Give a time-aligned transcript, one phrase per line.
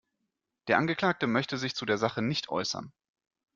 [0.67, 2.91] Der Angeklagte möchte sich zu der Sache nicht äußern.